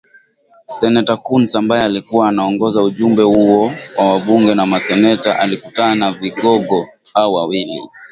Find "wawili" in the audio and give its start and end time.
7.33-7.81